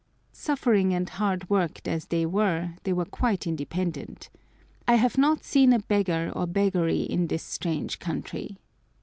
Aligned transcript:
Suffering 0.33 0.95
and 0.95 1.07
hard 1.07 1.47
worked 1.47 1.87
as 1.87 2.05
they 2.05 2.25
were, 2.25 2.71
they 2.85 2.91
were 2.91 3.05
quite 3.05 3.45
independent. 3.45 4.31
I 4.87 4.95
have 4.95 5.15
not 5.15 5.43
seen 5.43 5.73
a 5.73 5.77
beggar 5.77 6.31
or 6.35 6.47
beggary 6.47 7.01
in 7.03 7.27
this 7.27 7.43
strange 7.43 7.99
country. 7.99 8.57